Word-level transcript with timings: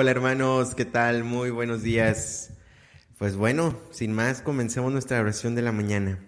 Hola 0.00 0.12
hermanos, 0.12 0.74
¿qué 0.74 0.86
tal? 0.86 1.24
Muy 1.24 1.50
buenos 1.50 1.82
días. 1.82 2.54
Pues 3.18 3.36
bueno, 3.36 3.78
sin 3.90 4.14
más, 4.14 4.40
comencemos 4.40 4.90
nuestra 4.90 5.20
oración 5.20 5.54
de 5.54 5.60
la 5.60 5.72
mañana. 5.72 6.26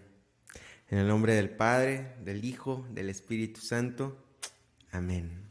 En 0.91 0.99
el 0.99 1.09
nombre 1.09 1.35
del 1.35 1.49
Padre, 1.49 2.13
del 2.23 2.45
Hijo, 2.45 2.87
del 2.91 3.09
Espíritu 3.09 3.63
Santo. 3.63 4.23
Amén. 4.91 5.49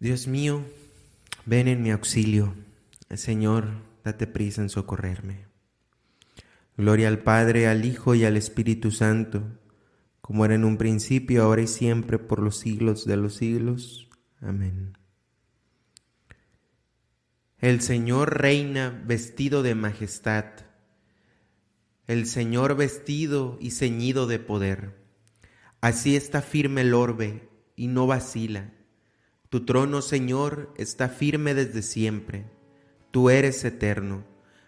Dios 0.00 0.26
mío, 0.26 0.64
ven 1.46 1.68
en 1.68 1.80
mi 1.80 1.92
auxilio. 1.92 2.56
Señor, 3.14 3.68
date 4.02 4.26
prisa 4.26 4.62
en 4.62 4.70
socorrerme. 4.70 5.44
Gloria 6.76 7.06
al 7.06 7.20
Padre, 7.20 7.68
al 7.68 7.84
Hijo 7.84 8.16
y 8.16 8.24
al 8.24 8.36
Espíritu 8.36 8.90
Santo, 8.90 9.44
como 10.22 10.44
era 10.44 10.56
en 10.56 10.64
un 10.64 10.76
principio, 10.76 11.44
ahora 11.44 11.62
y 11.62 11.68
siempre, 11.68 12.18
por 12.18 12.40
los 12.40 12.58
siglos 12.58 13.04
de 13.06 13.16
los 13.16 13.36
siglos. 13.36 14.10
Amén. 14.40 14.98
El 17.60 17.80
Señor 17.80 18.40
reina 18.40 19.02
vestido 19.04 19.64
de 19.64 19.74
majestad, 19.74 20.44
el 22.06 22.26
Señor 22.26 22.76
vestido 22.76 23.58
y 23.60 23.72
ceñido 23.72 24.28
de 24.28 24.38
poder. 24.38 24.94
Así 25.80 26.14
está 26.14 26.40
firme 26.40 26.82
el 26.82 26.94
orbe 26.94 27.48
y 27.74 27.88
no 27.88 28.06
vacila. 28.06 28.70
Tu 29.48 29.64
trono, 29.64 30.02
Señor, 30.02 30.72
está 30.76 31.08
firme 31.08 31.52
desde 31.52 31.82
siempre. 31.82 32.44
Tú 33.10 33.28
eres 33.28 33.64
eterno. 33.64 34.24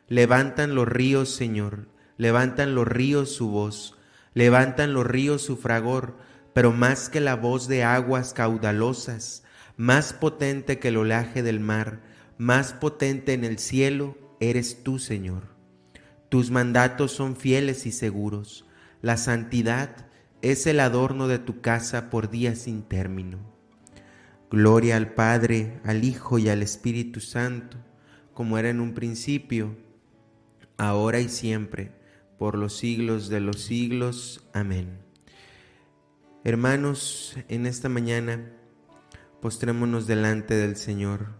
Levantan 0.08 0.74
los 0.74 0.88
ríos, 0.88 1.28
Señor, 1.32 1.86
levantan 2.16 2.74
los 2.74 2.88
ríos 2.88 3.32
su 3.32 3.50
voz, 3.50 3.96
levantan 4.34 4.94
los 4.94 5.06
ríos 5.06 5.42
su 5.42 5.56
fragor, 5.56 6.16
pero 6.54 6.72
más 6.72 7.08
que 7.08 7.20
la 7.20 7.36
voz 7.36 7.68
de 7.68 7.84
aguas 7.84 8.34
caudalosas, 8.34 9.44
más 9.76 10.12
potente 10.12 10.80
que 10.80 10.88
el 10.88 10.96
olaje 10.96 11.44
del 11.44 11.60
mar, 11.60 12.09
más 12.40 12.72
potente 12.72 13.34
en 13.34 13.44
el 13.44 13.58
cielo 13.58 14.16
eres 14.40 14.82
tú, 14.82 14.98
Señor. 14.98 15.42
Tus 16.30 16.50
mandatos 16.50 17.12
son 17.12 17.36
fieles 17.36 17.84
y 17.84 17.92
seguros. 17.92 18.64
La 19.02 19.18
santidad 19.18 20.06
es 20.40 20.66
el 20.66 20.80
adorno 20.80 21.28
de 21.28 21.38
tu 21.38 21.60
casa 21.60 22.08
por 22.08 22.30
días 22.30 22.60
sin 22.60 22.82
término. 22.82 23.36
Gloria 24.50 24.96
al 24.96 25.12
Padre, 25.12 25.82
al 25.84 26.02
Hijo 26.02 26.38
y 26.38 26.48
al 26.48 26.62
Espíritu 26.62 27.20
Santo, 27.20 27.76
como 28.32 28.56
era 28.56 28.70
en 28.70 28.80
un 28.80 28.94
principio, 28.94 29.76
ahora 30.78 31.20
y 31.20 31.28
siempre, 31.28 31.92
por 32.38 32.56
los 32.56 32.74
siglos 32.74 33.28
de 33.28 33.40
los 33.40 33.60
siglos. 33.60 34.48
Amén. 34.54 35.02
Hermanos, 36.44 37.36
en 37.48 37.66
esta 37.66 37.90
mañana 37.90 38.50
postrémonos 39.42 40.06
delante 40.06 40.54
del 40.54 40.76
Señor 40.76 41.39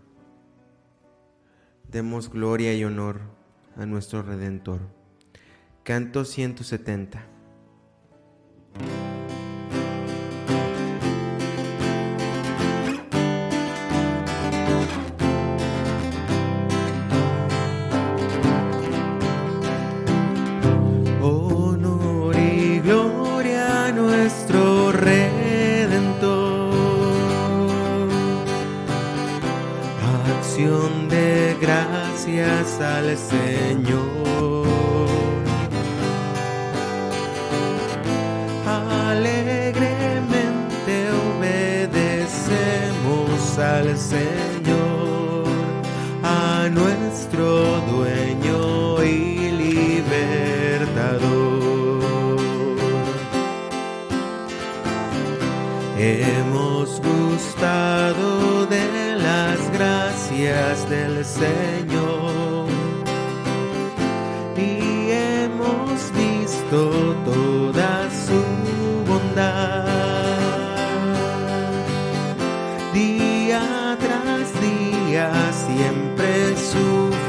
demos 1.91 2.31
gloria 2.31 2.73
y 2.75 2.85
honor 2.85 3.21
a 3.77 3.85
nuestro 3.85 4.23
Redentor. 4.23 4.81
Canto 5.83 6.25
170. 6.25 7.25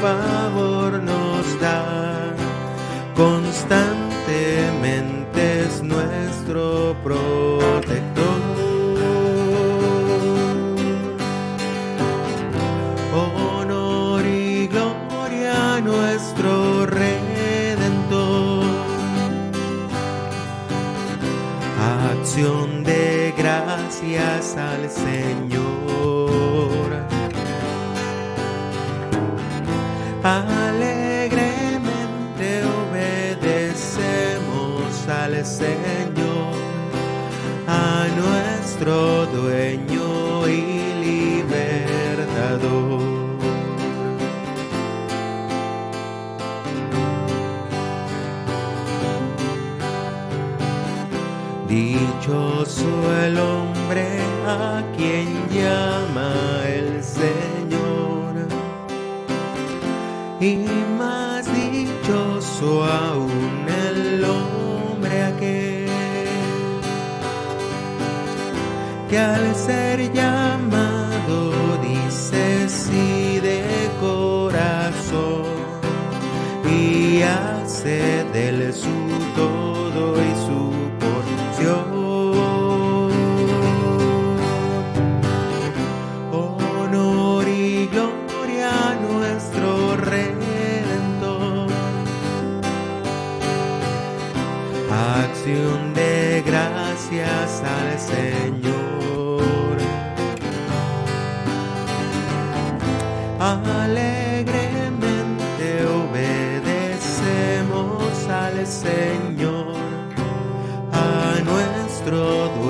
Favor 0.02 0.81
nuestro 38.84 39.21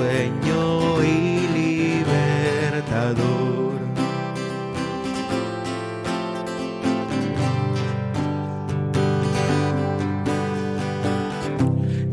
dueño 0.03 1.03
y 1.03 1.47
libertador. 1.59 3.53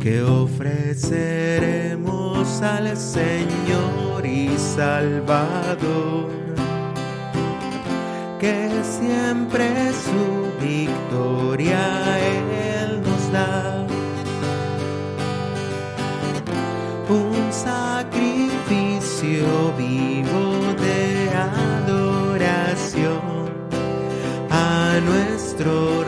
que 0.00 0.22
ofreceremos 0.22 2.62
al 2.62 2.96
Señor 2.96 4.24
y 4.24 4.56
Salvador 4.56 6.30
que 8.40 8.70
siempre 8.82 9.92
su 9.92 10.50
victoria 10.58 12.18
Él 12.18 12.49
sacrificio 19.40 19.72
vivo 19.76 20.74
de 20.74 21.30
adoración 21.34 23.20
a 24.50 25.00
nuestro 25.04 25.99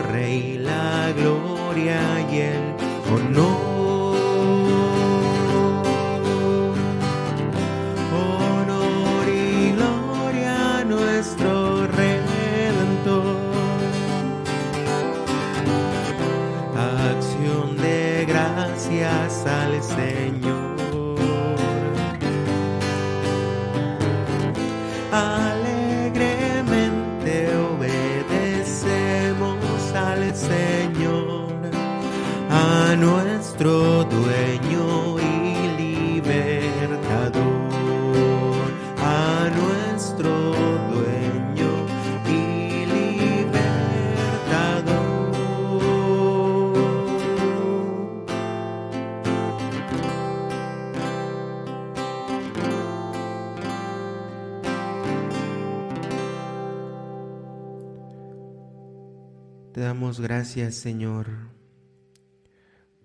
gracias, 60.55 60.75
Señor, 60.75 61.29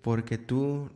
porque 0.03 0.37
tú 0.37 0.91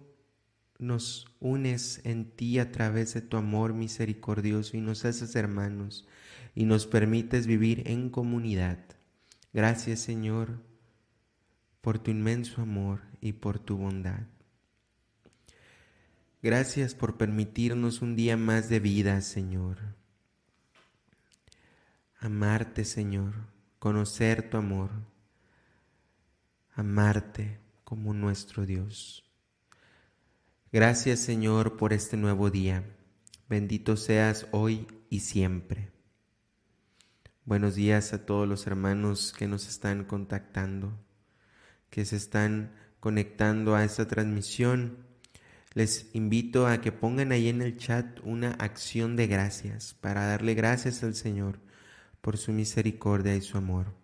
nos 0.78 1.26
unes 1.40 2.00
en 2.04 2.30
ti 2.30 2.60
a 2.60 2.72
través 2.72 3.16
de 3.16 3.22
tu 3.22 3.38
amor 3.38 3.74
misericordioso 3.74 4.78
y 4.78 4.82
nos 4.82 5.04
haces 5.04 5.36
hermanos 5.36 6.08
y 6.54 6.66
nos 6.66 6.86
permites 6.86 7.48
vivir 7.48 7.82
en 7.88 8.12
comunidad. 8.12 8.78
Gracias, 9.52 10.02
Señor, 10.02 10.62
por 11.82 11.98
tu 11.98 12.12
inmenso 12.12 12.62
amor 12.62 13.02
y 13.20 13.34
por 13.34 13.58
tu 13.58 13.78
bondad. 13.78 14.28
Gracias 16.44 16.94
por 16.94 17.18
permitirnos 17.18 18.04
un 18.04 18.16
día 18.16 18.38
más 18.38 18.70
de 18.70 18.80
vida, 18.80 19.22
Señor. 19.22 19.80
Amarte, 22.20 22.86
Señor, 22.86 23.34
conocer 23.80 24.52
tu 24.52 24.58
amor 24.58 25.13
amarte 26.76 27.60
como 27.84 28.14
nuestro 28.14 28.66
Dios. 28.66 29.24
Gracias 30.72 31.20
Señor 31.20 31.78
por 31.78 31.94
este 31.94 32.18
nuevo 32.18 32.50
día. 32.50 32.84
Bendito 33.48 33.96
seas 33.96 34.48
hoy 34.52 34.88
y 35.10 35.20
siempre. 35.20 35.92
Buenos 37.46 37.76
días 37.76 38.14
a 38.14 38.26
todos 38.26 38.48
los 38.48 38.66
hermanos 38.66 39.34
que 39.38 39.48
nos 39.48 39.68
están 39.68 40.06
contactando, 40.06 40.98
que 41.90 42.06
se 42.06 42.16
están 42.16 42.74
conectando 43.00 43.76
a 43.76 43.84
esta 43.84 44.08
transmisión. 44.08 45.06
Les 45.74 46.10
invito 46.16 46.66
a 46.66 46.82
que 46.82 46.92
pongan 46.92 47.32
ahí 47.32 47.50
en 47.50 47.62
el 47.62 47.78
chat 47.78 48.20
una 48.24 48.52
acción 48.54 49.16
de 49.16 49.28
gracias 49.28 49.94
para 49.94 50.26
darle 50.26 50.56
gracias 50.56 51.04
al 51.04 51.14
Señor 51.14 51.60
por 52.22 52.38
su 52.38 52.52
misericordia 52.52 53.36
y 53.36 53.42
su 53.42 53.58
amor. 53.58 54.03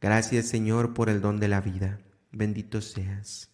Gracias 0.00 0.46
Señor 0.46 0.94
por 0.94 1.08
el 1.08 1.20
don 1.20 1.40
de 1.40 1.48
la 1.48 1.60
vida. 1.60 2.00
Bendito 2.30 2.80
seas. 2.80 3.50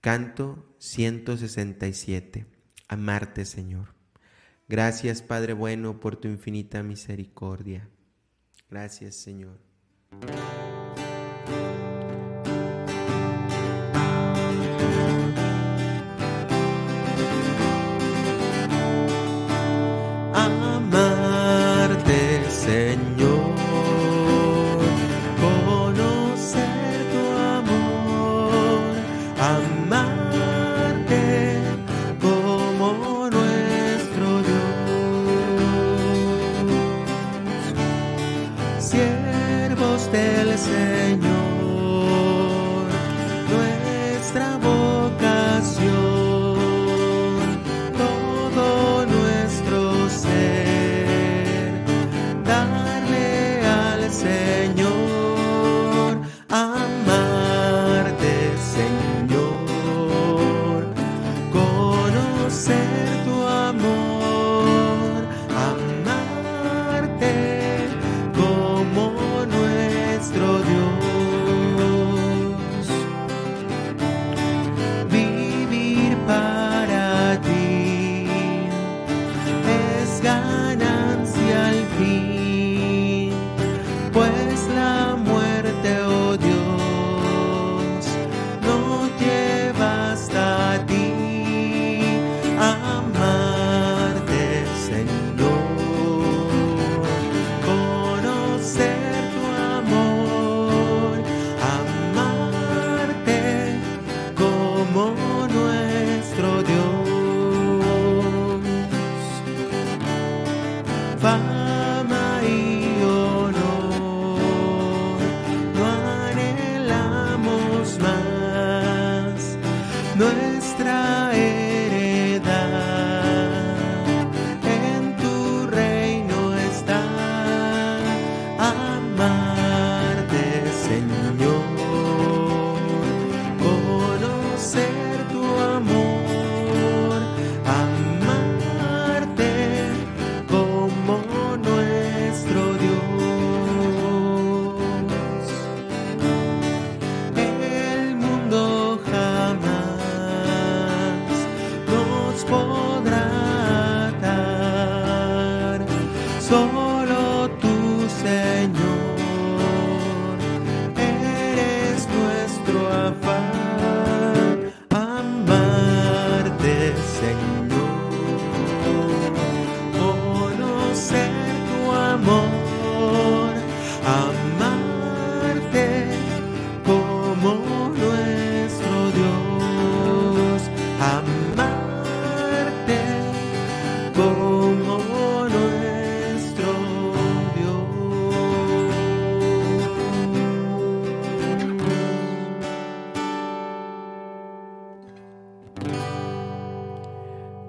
Canto 0.00 0.74
167. 0.78 2.46
Amarte 2.88 3.44
Señor. 3.44 3.94
Gracias 4.68 5.22
Padre 5.22 5.52
bueno 5.52 6.00
por 6.00 6.16
tu 6.16 6.28
infinita 6.28 6.82
misericordia. 6.82 7.88
Gracias 8.68 9.14
Señor. 9.16 9.60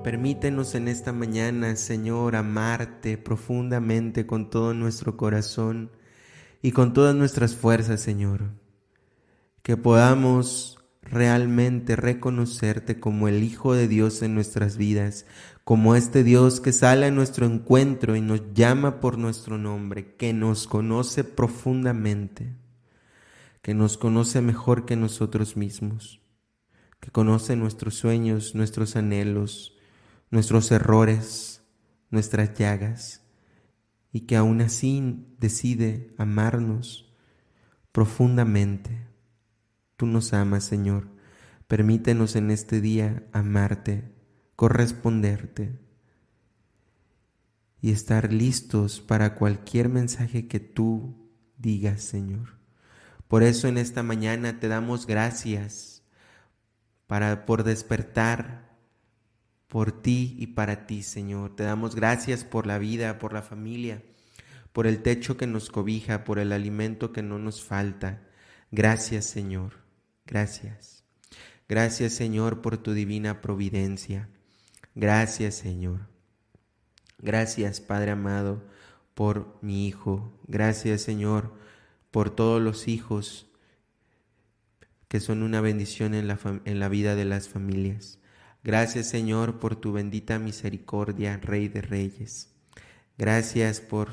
Permítenos 0.03 0.75
en 0.75 0.87
esta 0.87 1.11
mañana, 1.11 1.75
Señor, 1.75 2.35
amarte 2.35 3.17
profundamente 3.17 4.27
con 4.27 4.51
todo 4.51 4.73
nuestro 4.75 5.17
corazón 5.17 5.89
y 6.61 6.73
con 6.73 6.93
todas 6.93 7.15
nuestras 7.15 7.55
fuerzas, 7.55 8.01
Señor. 8.01 8.51
Que 9.63 9.77
podamos 9.77 10.77
realmente 11.01 11.95
reconocerte 11.95 12.99
como 12.99 13.27
el 13.27 13.43
Hijo 13.43 13.73
de 13.73 13.87
Dios 13.87 14.21
en 14.21 14.35
nuestras 14.35 14.77
vidas, 14.77 15.25
como 15.63 15.95
este 15.95 16.23
Dios 16.23 16.59
que 16.59 16.71
sale 16.71 17.07
a 17.07 17.11
nuestro 17.11 17.45
encuentro 17.45 18.15
y 18.15 18.21
nos 18.21 18.53
llama 18.53 18.99
por 18.99 19.17
nuestro 19.17 19.57
nombre, 19.57 20.15
que 20.15 20.33
nos 20.33 20.67
conoce 20.67 21.23
profundamente, 21.23 22.53
que 23.61 23.73
nos 23.73 23.97
conoce 23.97 24.41
mejor 24.41 24.85
que 24.85 24.95
nosotros 24.95 25.57
mismos, 25.57 26.21
que 27.05 27.11
conoce 27.11 27.55
nuestros 27.55 27.93
sueños, 27.93 28.55
nuestros 28.55 28.95
anhelos, 28.95 29.77
nuestros 30.31 30.71
errores, 30.71 31.61
nuestras 32.09 32.55
llagas, 32.55 33.21
y 34.11 34.21
que 34.21 34.35
aún 34.35 34.59
así 34.61 35.23
decide 35.37 36.15
amarnos 36.17 37.13
profundamente. 37.91 39.05
Tú 39.97 40.07
nos 40.07 40.33
amas, 40.33 40.63
Señor. 40.63 41.07
Permítenos 41.67 42.35
en 42.35 42.49
este 42.49 42.81
día 42.81 43.27
amarte, 43.33 44.11
corresponderte 44.55 45.77
y 47.81 47.91
estar 47.91 48.33
listos 48.33 48.99
para 48.99 49.35
cualquier 49.35 49.89
mensaje 49.89 50.47
que 50.47 50.59
tú 50.59 51.29
digas, 51.59 52.01
Señor. 52.01 52.55
Por 53.27 53.43
eso 53.43 53.67
en 53.67 53.77
esta 53.77 54.01
mañana 54.01 54.59
te 54.59 54.67
damos 54.67 55.05
gracias 55.05 55.94
para 57.07 57.45
por 57.45 57.63
despertar 57.63 58.65
por 59.67 59.91
ti 59.91 60.35
y 60.39 60.47
para 60.47 60.87
ti, 60.87 61.03
Señor. 61.03 61.55
Te 61.55 61.63
damos 61.63 61.95
gracias 61.95 62.43
por 62.43 62.67
la 62.67 62.77
vida, 62.77 63.19
por 63.19 63.33
la 63.33 63.41
familia, 63.41 64.03
por 64.71 64.87
el 64.87 65.01
techo 65.01 65.37
que 65.37 65.47
nos 65.47 65.69
cobija, 65.69 66.23
por 66.23 66.39
el 66.39 66.51
alimento 66.51 67.11
que 67.11 67.21
no 67.21 67.39
nos 67.39 67.63
falta. 67.63 68.21
Gracias, 68.71 69.25
Señor. 69.25 69.73
Gracias. 70.25 71.03
Gracias, 71.67 72.13
Señor, 72.13 72.61
por 72.61 72.77
tu 72.77 72.93
divina 72.93 73.41
providencia. 73.41 74.29
Gracias, 74.93 75.55
Señor. 75.55 76.07
Gracias, 77.17 77.81
Padre 77.81 78.11
amado, 78.11 78.63
por 79.13 79.57
mi 79.61 79.87
Hijo. 79.87 80.39
Gracias, 80.47 81.01
Señor, 81.01 81.53
por 82.11 82.29
todos 82.29 82.61
los 82.61 82.87
hijos 82.87 83.47
que 85.07 85.19
son 85.19 85.43
una 85.43 85.61
bendición 85.61 86.13
en 86.13 86.27
la, 86.27 86.39
en 86.65 86.79
la 86.79 86.89
vida 86.89 87.15
de 87.15 87.25
las 87.25 87.49
familias. 87.49 88.19
Gracias 88.63 89.07
Señor 89.07 89.59
por 89.59 89.75
tu 89.75 89.93
bendita 89.93 90.39
misericordia, 90.39 91.37
Rey 91.37 91.67
de 91.67 91.81
Reyes. 91.81 92.55
Gracias 93.17 93.79
por, 93.79 94.11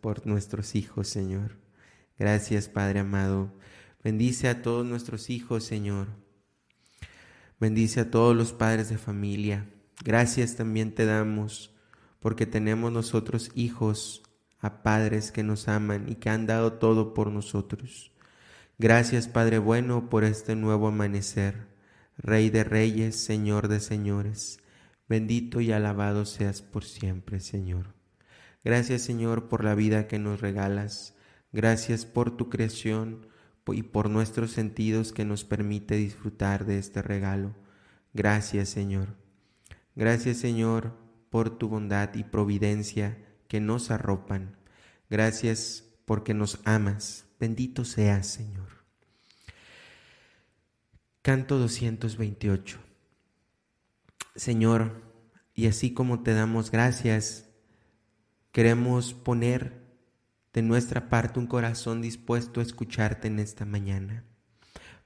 por 0.00 0.26
nuestros 0.26 0.74
hijos, 0.74 1.08
Señor. 1.08 1.58
Gracias 2.18 2.68
Padre 2.68 3.00
amado. 3.00 3.52
Bendice 4.02 4.48
a 4.48 4.62
todos 4.62 4.84
nuestros 4.84 5.30
hijos, 5.30 5.64
Señor. 5.64 6.08
Bendice 7.60 8.00
a 8.00 8.10
todos 8.10 8.34
los 8.36 8.52
padres 8.52 8.88
de 8.88 8.98
familia. 8.98 9.70
Gracias 10.04 10.56
también 10.56 10.92
te 10.92 11.06
damos 11.06 11.72
porque 12.18 12.46
tenemos 12.46 12.92
nosotros 12.92 13.50
hijos 13.54 14.22
a 14.58 14.82
padres 14.82 15.32
que 15.32 15.42
nos 15.42 15.68
aman 15.68 16.08
y 16.08 16.16
que 16.16 16.30
han 16.30 16.46
dado 16.46 16.74
todo 16.74 17.14
por 17.14 17.30
nosotros. 17.30 18.11
Gracias 18.82 19.28
Padre 19.28 19.60
bueno 19.60 20.10
por 20.10 20.24
este 20.24 20.56
nuevo 20.56 20.88
amanecer. 20.88 21.68
Rey 22.18 22.50
de 22.50 22.64
reyes, 22.64 23.14
Señor 23.14 23.68
de 23.68 23.78
señores, 23.78 24.58
bendito 25.08 25.60
y 25.60 25.70
alabado 25.70 26.24
seas 26.26 26.62
por 26.62 26.82
siempre, 26.82 27.38
Señor. 27.38 27.94
Gracias, 28.64 29.02
Señor, 29.02 29.46
por 29.46 29.62
la 29.62 29.76
vida 29.76 30.08
que 30.08 30.18
nos 30.18 30.40
regalas. 30.40 31.14
Gracias 31.52 32.06
por 32.06 32.36
tu 32.36 32.50
creación 32.50 33.28
y 33.68 33.84
por 33.84 34.10
nuestros 34.10 34.50
sentidos 34.50 35.12
que 35.12 35.24
nos 35.24 35.44
permite 35.44 35.94
disfrutar 35.94 36.66
de 36.66 36.78
este 36.78 37.02
regalo. 37.02 37.54
Gracias, 38.12 38.68
Señor. 38.68 39.14
Gracias, 39.94 40.38
Señor, 40.38 40.98
por 41.30 41.56
tu 41.56 41.68
bondad 41.68 42.12
y 42.16 42.24
providencia 42.24 43.16
que 43.46 43.60
nos 43.60 43.92
arropan. 43.92 44.56
Gracias 45.08 45.84
porque 46.04 46.34
nos 46.34 46.58
amas. 46.64 47.26
Bendito 47.42 47.84
seas, 47.84 48.28
Señor. 48.28 48.68
Canto 51.22 51.58
228. 51.58 52.78
Señor, 54.36 55.02
y 55.52 55.66
así 55.66 55.92
como 55.92 56.22
te 56.22 56.34
damos 56.34 56.70
gracias, 56.70 57.48
queremos 58.52 59.12
poner 59.12 59.82
de 60.52 60.62
nuestra 60.62 61.08
parte 61.08 61.40
un 61.40 61.48
corazón 61.48 62.00
dispuesto 62.00 62.60
a 62.60 62.62
escucharte 62.62 63.26
en 63.26 63.40
esta 63.40 63.64
mañana, 63.64 64.24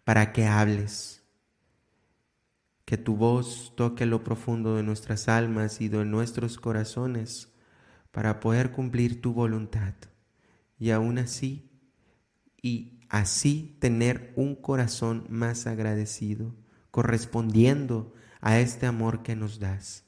para 0.04 0.34
que 0.34 0.44
hables, 0.44 1.22
que 2.84 2.98
tu 2.98 3.16
voz 3.16 3.72
toque 3.76 4.04
lo 4.04 4.22
profundo 4.22 4.76
de 4.76 4.82
nuestras 4.82 5.28
almas 5.28 5.80
y 5.80 5.88
de 5.88 6.04
nuestros 6.04 6.58
corazones, 6.58 7.48
para 8.10 8.40
poder 8.40 8.72
cumplir 8.72 9.22
tu 9.22 9.32
voluntad. 9.32 9.94
Y 10.78 10.90
aún 10.90 11.16
así, 11.16 11.65
y 12.66 12.98
así 13.08 13.76
tener 13.78 14.32
un 14.34 14.56
corazón 14.56 15.24
más 15.28 15.68
agradecido, 15.68 16.52
correspondiendo 16.90 18.12
a 18.40 18.58
este 18.58 18.86
amor 18.86 19.22
que 19.22 19.36
nos 19.36 19.60
das. 19.60 20.02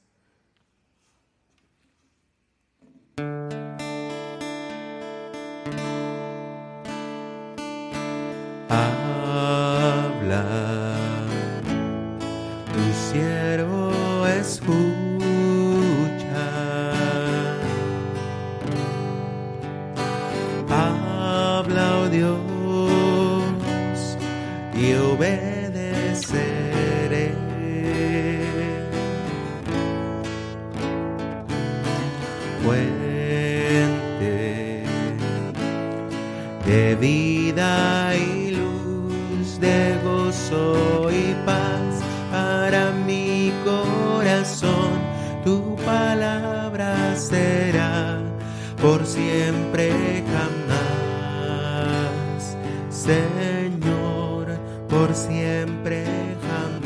Por 54.89 55.13
siempre 55.13 56.03
jamás. 56.41 56.79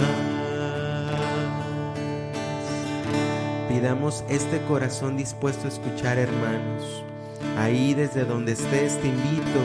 Pidamos 3.70 4.24
este 4.30 4.62
corazón 4.64 5.18
dispuesto 5.18 5.66
a 5.66 5.70
escuchar, 5.70 6.18
hermanos. 6.18 7.04
Ahí 7.58 7.94
desde 7.94 8.26
donde 8.26 8.54
estés 8.54 9.00
te 9.00 9.08
invito 9.08 9.60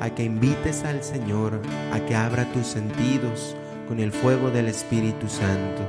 a 0.00 0.10
que 0.10 0.24
invites 0.24 0.84
al 0.84 1.02
Señor 1.02 1.60
a 1.92 2.00
que 2.00 2.14
abra 2.14 2.44
tus 2.52 2.66
sentidos 2.66 3.56
con 3.88 4.00
el 4.00 4.12
fuego 4.12 4.50
del 4.50 4.68
Espíritu 4.68 5.28
Santo. 5.28 5.82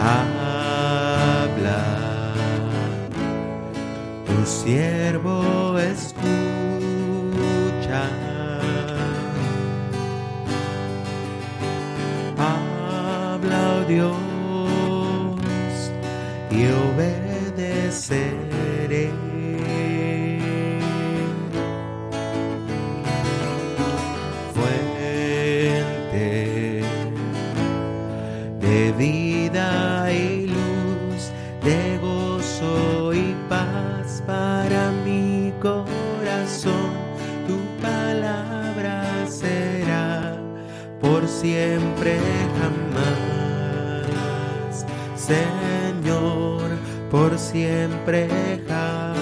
Habla, 0.00 0.74
tu 4.26 4.46
siervo 4.46 5.63
Dios 13.94 14.16
y 16.50 16.66
obedeceré. 16.90 18.24
Fuente 24.52 26.28
de 28.60 28.92
vida 28.98 30.12
y 30.12 30.48
luz, 30.48 31.30
de 31.62 31.98
gozo 31.98 33.14
y 33.14 33.32
paz 33.48 34.24
para 34.26 34.90
mi 35.04 35.52
corazón, 35.62 36.90
tu 37.46 37.60
palabra 37.80 39.04
será 39.28 40.36
por 41.00 41.28
siempre 41.28 42.18
jamás. 42.58 43.43
Señor, 45.26 46.68
por 47.10 47.38
siempre 47.38 48.28
jamás. 48.68 49.14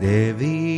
de 0.00 0.32
vida 0.32 0.69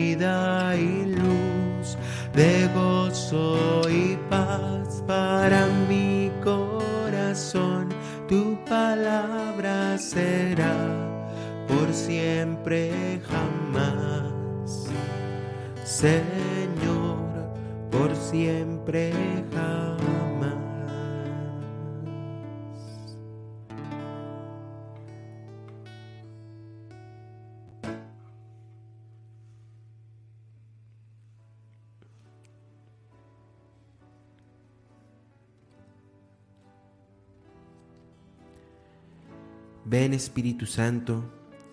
Ven 39.85 40.15
Espíritu 40.15 40.67
Santo, 40.67 41.25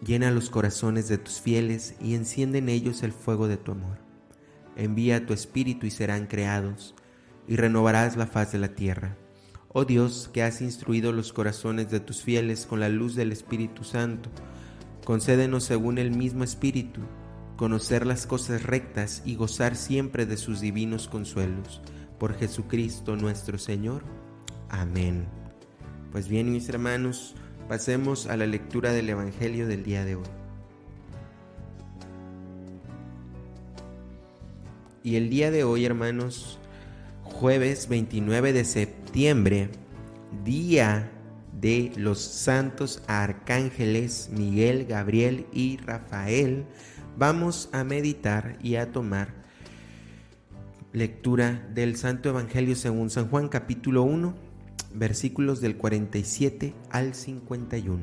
llena 0.03 0.31
los 0.31 0.49
corazones 0.49 1.07
de 1.07 1.19
tus 1.19 1.41
fieles 1.41 1.93
y 2.01 2.15
enciende 2.15 2.57
en 2.57 2.67
ellos 2.67 3.03
el 3.03 3.11
fuego 3.11 3.47
de 3.47 3.57
tu 3.57 3.73
amor. 3.73 3.99
Envía 4.75 5.27
tu 5.27 5.33
Espíritu 5.33 5.85
y 5.85 5.91
serán 5.91 6.25
creados, 6.25 6.95
y 7.47 7.55
renovarás 7.55 8.17
la 8.17 8.25
faz 8.25 8.51
de 8.51 8.57
la 8.57 8.69
tierra. 8.69 9.15
Oh 9.67 9.85
Dios, 9.85 10.27
que 10.33 10.41
has 10.41 10.61
instruido 10.61 11.11
los 11.11 11.33
corazones 11.33 11.91
de 11.91 11.99
tus 11.99 12.23
fieles 12.23 12.65
con 12.65 12.79
la 12.79 12.89
luz 12.89 13.13
del 13.13 13.31
Espíritu 13.31 13.83
Santo, 13.83 14.31
concédenos 15.05 15.63
según 15.65 15.99
el 15.99 16.09
mismo 16.09 16.43
Espíritu, 16.43 17.01
conocer 17.57 18.07
las 18.07 18.25
cosas 18.25 18.63
rectas 18.63 19.21
y 19.23 19.35
gozar 19.35 19.75
siempre 19.75 20.25
de 20.25 20.37
sus 20.37 20.61
divinos 20.61 21.07
consuelos. 21.07 21.81
Por 22.17 22.33
Jesucristo 22.33 23.15
nuestro 23.15 23.59
Señor. 23.59 24.03
Amén. 24.67 25.27
Pues 26.11 26.27
bien, 26.27 26.51
mis 26.51 26.67
hermanos, 26.69 27.35
Pasemos 27.69 28.25
a 28.25 28.35
la 28.35 28.47
lectura 28.47 28.93
del 28.93 29.09
Evangelio 29.09 29.67
del 29.67 29.83
día 29.83 30.03
de 30.03 30.15
hoy. 30.15 30.25
Y 35.03 35.17
el 35.17 35.29
día 35.29 35.51
de 35.51 35.63
hoy, 35.63 35.85
hermanos, 35.85 36.57
jueves 37.21 37.87
29 37.87 38.53
de 38.53 38.65
septiembre, 38.65 39.69
día 40.43 41.11
de 41.61 41.91
los 41.95 42.19
santos 42.19 43.03
arcángeles 43.05 44.31
Miguel, 44.33 44.87
Gabriel 44.87 45.45
y 45.53 45.77
Rafael, 45.77 46.65
vamos 47.19 47.69
a 47.71 47.83
meditar 47.83 48.57
y 48.63 48.77
a 48.77 48.91
tomar 48.91 49.35
lectura 50.91 51.69
del 51.75 51.97
Santo 51.97 52.29
Evangelio 52.29 52.75
según 52.75 53.11
San 53.11 53.29
Juan 53.29 53.47
capítulo 53.47 54.01
1 54.01 54.48
versículos 54.93 55.61
del 55.61 55.77
47 55.77 56.73
al 56.89 57.13
51. 57.13 57.99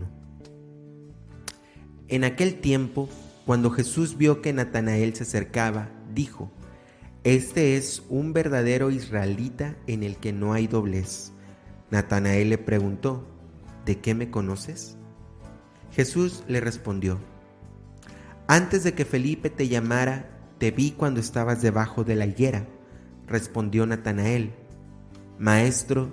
En 2.09 2.25
aquel 2.25 2.61
tiempo, 2.61 3.09
cuando 3.45 3.71
Jesús 3.71 4.17
vio 4.17 4.43
que 4.43 4.53
Natanael 4.53 5.15
se 5.15 5.25
acercaba, 5.25 5.89
dijo, 6.15 6.51
Este 7.25 7.77
es 7.77 8.03
un 8.09 8.33
verdadero 8.33 8.91
israelita 8.91 9.77
en 9.87 10.03
el 10.03 10.17
que 10.17 10.33
no 10.33 10.53
hay 10.53 10.67
doblez. 10.67 11.33
Natanael 11.91 12.51
le 12.51 12.59
preguntó, 12.59 13.27
¿De 13.85 13.99
qué 13.99 14.15
me 14.15 14.31
conoces? 14.31 14.97
Jesús 15.93 16.45
le 16.49 16.61
respondió, 16.61 17.19
Antes 18.49 18.85
de 18.85 18.95
que 18.95 19.05
Felipe 19.05 19.51
te 19.51 19.69
llamara, 19.69 20.31
te 20.59 20.71
vi 20.71 20.93
cuando 20.93 21.21
estabas 21.21 21.63
debajo 21.63 22.05
de 22.05 22.15
la 22.15 22.27
higuera. 22.27 22.67
Respondió 23.27 23.87
Natanael, 23.87 24.53
Maestro, 25.39 26.13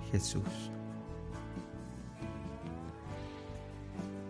Jesús. 0.11 0.71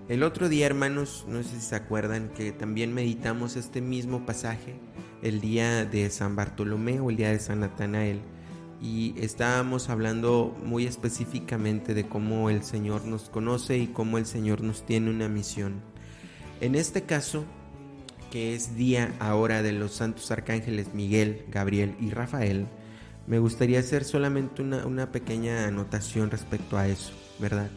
El 0.10 0.24
otro 0.24 0.50
día, 0.50 0.65
hermanos, 0.65 1.26
no 1.28 1.41
sé 1.41 1.50
si 1.50 1.62
se 1.62 1.76
acuerdan 1.76 2.30
que 2.30 2.52
también 2.52 2.94
meditamos 2.94 3.56
este 3.56 3.80
mismo 3.80 4.26
pasaje 4.26 4.76
el 5.22 5.39
día 5.39 5.86
de 5.86 6.10
San 6.10 6.36
Bartolomé 6.36 7.00
o 7.00 7.10
el 7.10 7.15
día 7.17 7.30
de 7.30 7.39
San 7.39 7.62
Natanael 7.62 8.20
y 8.82 9.13
estábamos 9.17 9.89
hablando 9.89 10.58
muy 10.65 10.86
específicamente 10.86 11.94
de 11.94 12.08
cómo 12.08 12.50
el 12.50 12.63
Señor 12.63 13.06
nos 13.06 13.30
conoce 13.30 13.78
y 13.78 13.88
cómo 13.88 14.17
el 14.17 14.26
Señor 14.26 14.62
nos 14.62 14.86
tiene 14.86 15.12
una 15.12 15.30
misión. 15.30 15.82
En 16.62 16.76
este 16.76 17.04
caso, 17.04 17.46
que 18.32 18.56
es 18.56 18.76
día 18.76 19.13
ahora 19.20 19.62
de 19.62 19.72
los 19.72 19.94
santos 19.94 20.32
arcángeles 20.32 20.94
Miguel, 20.94 21.46
Gabriel 21.50 21.96
y 22.00 22.10
Rafael, 22.10 22.67
me 23.27 23.39
gustaría 23.39 23.79
hacer 23.79 24.03
solamente 24.03 24.62
una, 24.62 25.12
pequeña 25.12 25.67
anotación 25.67 26.31
respecto 26.31 26.77
a 26.77 26.88
eso, 26.88 27.13
¿verdad? 27.39 27.69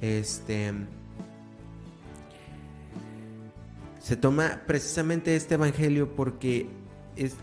Este. 0.00 0.72
Se 4.00 4.16
toma 4.16 4.62
precisamente 4.66 5.36
este 5.36 5.54
evangelio 5.54 6.16
porque 6.16 6.68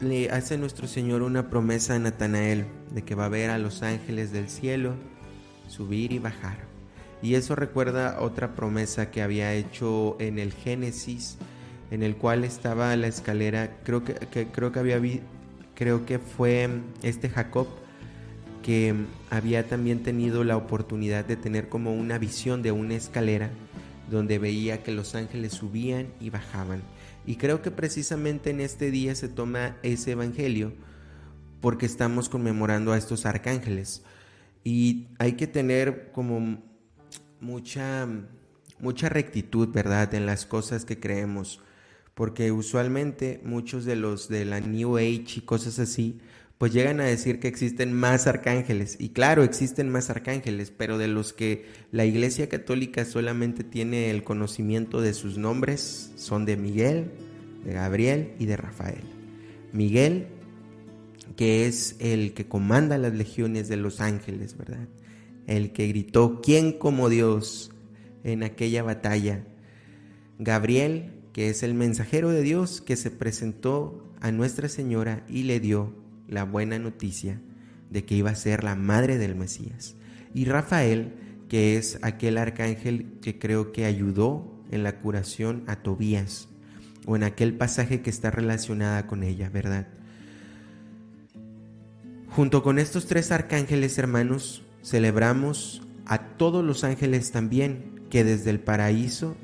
le 0.02 0.30
hace 0.30 0.58
nuestro 0.58 0.88
Señor 0.88 1.22
una 1.22 1.50
promesa 1.50 1.96
a 1.96 2.00
Natanael 2.00 2.66
de 2.92 3.04
que 3.04 3.16
va 3.16 3.26
a 3.26 3.30
ver 3.30 3.50
a 3.50 3.58
los 3.58 3.82
ángeles 3.82 4.34
del 4.34 4.50
cielo 4.50 4.96
subir 5.68 6.12
y 6.12 6.20
bajar. 6.20 6.58
Y 7.22 7.36
eso 7.36 7.56
recuerda 7.56 8.22
otra 8.22 8.56
promesa 8.56 9.12
que 9.12 9.22
había 9.22 9.54
hecho 9.54 10.18
en 10.20 10.40
el 10.40 10.54
Génesis, 10.54 11.38
en 11.92 12.04
el 12.04 12.16
cual 12.16 12.44
estaba 12.44 12.96
la 12.96 13.08
escalera, 13.08 13.78
creo 13.84 14.04
que, 14.04 14.16
creo 14.52 14.72
que 14.72 14.80
había 14.80 15.00
creo 15.80 16.06
que 16.06 16.20
fue 16.20 16.70
este 17.04 17.30
Jacob 17.30 17.66
que 18.62 18.94
había 19.30 19.66
también 19.66 20.04
tenido 20.04 20.44
la 20.44 20.58
oportunidad 20.58 21.24
de 21.24 21.38
tener 21.38 21.70
como 21.70 21.96
una 21.96 22.18
visión 22.18 22.62
de 22.62 22.74
una 22.74 22.96
escalera 22.96 23.50
donde 24.12 24.40
veía 24.40 24.84
que 24.84 24.92
los 24.92 25.16
ángeles 25.16 25.54
subían 25.54 26.08
y 26.20 26.32
bajaban. 26.32 26.82
Y 27.26 27.38
creo 27.38 27.62
que 27.62 27.72
precisamente 27.72 28.50
en 28.50 28.60
este 28.60 28.92
día 28.92 29.16
se 29.16 29.30
toma 29.30 29.78
ese 29.82 30.12
evangelio 30.12 30.74
porque 31.62 31.86
estamos 31.86 32.28
conmemorando 32.28 32.92
a 32.92 32.98
estos 32.98 33.26
arcángeles. 33.26 34.04
Y 34.66 35.08
hay 35.18 35.34
que 35.34 35.48
tener 35.48 36.12
como 36.12 36.62
mucha, 37.40 38.06
mucha 38.80 39.08
rectitud, 39.08 39.70
¿verdad?, 39.70 40.14
en 40.14 40.26
las 40.26 40.46
cosas 40.46 40.84
que 40.84 41.00
creemos 41.00 41.62
porque 42.20 42.52
usualmente 42.52 43.40
muchos 43.46 43.86
de 43.86 43.96
los 43.96 44.28
de 44.28 44.44
la 44.44 44.60
New 44.60 44.98
Age 44.98 45.38
y 45.38 45.42
cosas 45.46 45.80
así, 45.80 46.20
pues 46.58 46.74
llegan 46.74 47.00
a 47.00 47.06
decir 47.06 47.40
que 47.40 47.48
existen 47.48 47.94
más 47.94 48.28
arcángeles. 48.28 48.98
Y 49.00 49.12
claro, 49.12 49.44
existen 49.44 49.88
más 49.88 50.10
arcángeles, 50.10 50.70
pero 50.76 50.98
de 50.98 51.08
los 51.08 51.32
que 51.32 51.68
la 51.94 52.04
Iglesia 52.04 52.50
Católica 52.50 53.06
solamente 53.06 53.64
tiene 53.64 54.12
el 54.12 54.26
conocimiento 54.26 55.00
de 55.00 55.14
sus 55.14 55.38
nombres, 55.38 56.12
son 56.18 56.44
de 56.44 56.58
Miguel, 56.58 57.10
de 57.64 57.72
Gabriel 57.72 58.34
y 58.38 58.48
de 58.48 58.58
Rafael. 58.58 59.06
Miguel, 59.72 60.28
que 61.38 61.68
es 61.68 61.96
el 62.00 62.34
que 62.34 62.50
comanda 62.50 62.98
las 62.98 63.14
legiones 63.14 63.70
de 63.70 63.78
los 63.78 64.02
ángeles, 64.02 64.58
¿verdad? 64.58 64.90
El 65.48 65.72
que 65.72 65.88
gritó, 65.88 66.42
¿quién 66.42 66.74
como 66.74 67.08
Dios? 67.08 67.72
en 68.24 68.44
aquella 68.44 68.84
batalla. 68.84 69.44
Gabriel, 70.38 71.19
que 71.40 71.50
es 71.50 71.64
el 71.64 71.74
mensajero 71.74 72.32
de 72.32 72.42
Dios 72.42 72.82
que 72.82 72.98
se 72.98 73.12
presentó 73.12 74.04
a 74.20 74.30
Nuestra 74.30 74.68
Señora 74.68 75.24
y 75.30 75.44
le 75.44 75.62
dio 75.62 75.96
la 76.28 76.44
buena 76.44 76.80
noticia 76.80 77.40
de 77.90 78.04
que 78.04 78.16
iba 78.16 78.30
a 78.30 78.36
ser 78.36 78.66
la 78.66 78.76
madre 78.76 79.18
del 79.18 79.36
Mesías. 79.36 79.96
Y 80.34 80.44
Rafael, 80.44 81.14
que 81.48 81.78
es 81.78 81.98
aquel 82.02 82.38
arcángel 82.38 83.20
que 83.22 83.40
creo 83.40 83.72
que 83.72 83.86
ayudó 83.86 84.54
en 84.70 84.84
la 84.84 85.00
curación 85.00 85.64
a 85.68 85.78
Tobías, 85.78 86.50
o 87.06 87.16
en 87.16 87.24
aquel 87.24 87.54
pasaje 87.54 88.02
que 88.02 88.10
está 88.10 88.32
relacionada 88.32 89.08
con 89.08 89.24
ella, 89.24 89.50
¿verdad? 89.50 89.88
Junto 92.28 92.64
con 92.64 92.80
estos 92.80 93.06
tres 93.06 93.32
arcángeles 93.32 93.98
hermanos, 93.98 94.66
celebramos 94.84 95.84
a 96.06 96.36
todos 96.36 96.66
los 96.66 96.84
ángeles 96.84 97.32
también 97.32 98.02
que 98.10 98.26
desde 98.26 98.50
el 98.50 98.60
paraíso, 98.60 99.38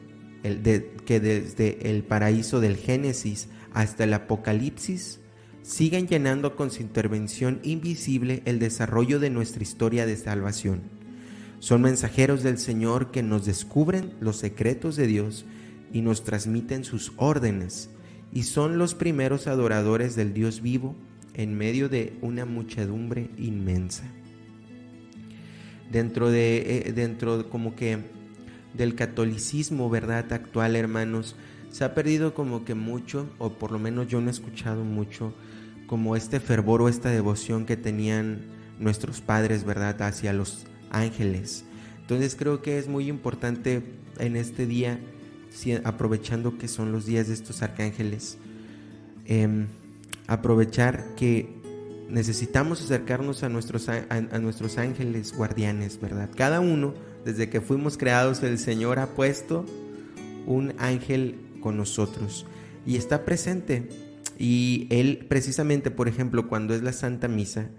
que 1.06 1.20
desde 1.20 1.90
el 1.90 2.04
paraíso 2.04 2.60
del 2.60 2.78
Génesis 2.78 3.48
hasta 3.74 4.04
el 4.04 4.14
Apocalipsis 4.14 5.20
siguen 5.64 6.08
llenando 6.08 6.56
con 6.56 6.70
su 6.70 6.84
intervención 6.84 7.60
invisible 7.64 8.44
el 8.46 8.60
desarrollo 8.60 9.20
de 9.20 9.32
nuestra 9.32 9.64
historia 9.64 10.06
de 10.06 10.16
salvación. 10.16 10.84
Son 11.60 11.82
mensajeros 11.82 12.44
del 12.44 12.60
Señor 12.60 13.10
que 13.10 13.24
nos 13.24 13.46
descubren 13.46 14.14
los 14.20 14.38
secretos 14.38 14.96
de 14.96 15.08
Dios 15.08 15.46
y 15.92 16.02
nos 16.02 16.24
transmiten 16.24 16.84
sus 16.84 17.14
órdenes, 17.18 17.90
y 18.32 18.44
son 18.44 18.78
los 18.78 18.94
primeros 18.94 19.48
adoradores 19.48 20.16
del 20.16 20.34
Dios 20.34 20.62
vivo 20.62 20.96
en 21.34 21.58
medio 21.58 21.90
de 21.90 22.14
una 22.22 22.46
muchedumbre 22.46 23.30
inmensa. 23.38 24.04
Dentro 25.92 26.30
de, 26.30 26.58
eh, 26.88 26.94
dentro 26.94 27.50
como 27.50 27.76
que 27.76 28.00
del 28.78 28.96
catolicismo, 28.96 29.90
¿verdad? 29.90 30.32
Actual, 30.34 30.76
hermanos, 30.76 31.36
se 31.72 31.84
ha 31.84 31.94
perdido 31.94 32.34
como 32.34 32.64
que 32.64 32.74
mucho, 32.74 33.28
o 33.38 33.52
por 33.54 33.72
lo 33.72 33.80
menos 33.80 34.08
yo 34.08 34.22
no 34.22 34.28
he 34.28 34.32
escuchado 34.32 34.84
mucho, 34.84 35.34
como 35.88 36.16
este 36.16 36.40
fervor 36.40 36.82
o 36.82 36.90
esta 36.90 37.10
devoción 37.10 37.66
que 37.66 37.78
tenían 37.78 38.42
nuestros 38.80 39.22
padres, 39.22 39.64
¿verdad?, 39.64 40.02
hacia 40.02 40.34
los 40.34 40.66
ángeles. 40.90 41.66
Entonces 42.02 42.36
creo 42.36 42.62
que 42.62 42.78
es 42.78 42.88
muy 42.88 43.08
importante 43.08 43.84
en 44.20 44.36
este 44.36 44.66
día, 44.66 45.00
aprovechando 45.84 46.58
que 46.58 46.68
son 46.68 46.92
los 46.92 47.06
días 47.06 47.28
de 47.28 47.34
estos 47.34 47.62
arcángeles, 47.62 48.38
em, 49.26 49.68
aprovechar 50.28 51.16
que 51.16 51.50
necesitamos 52.10 52.82
acercarnos 52.82 53.44
a 53.44 53.50
nuestros, 53.50 53.90
a 53.90 54.40
nuestros 54.40 54.78
ángeles 54.78 55.34
guardianes, 55.36 56.00
¿verdad? 56.00 56.30
Cada 56.36 56.60
uno, 56.60 56.94
desde 57.26 57.50
que 57.50 57.60
fuimos 57.60 57.98
creados, 57.98 58.44
el 58.44 58.60
Señor 58.60 59.00
ha 59.00 59.08
puesto 59.16 59.66
un 60.46 60.74
ángel 60.78 61.40
con 61.60 61.76
nosotros 61.76 62.46
y 62.86 62.98
está 62.98 63.26
presente 63.26 63.90
y 64.38 64.88
él 64.92 65.26
precisamente, 65.28 65.90
por 65.90 66.08
ejemplo, 66.08 66.48
cuando 66.48 66.76
es 66.76 66.84
la 66.84 66.94
Santa 66.94 67.28
Misa, 67.28 67.70